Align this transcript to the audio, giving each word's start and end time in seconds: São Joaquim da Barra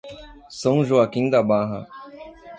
São 0.49 0.83
Joaquim 0.83 1.29
da 1.29 1.43
Barra 1.43 1.87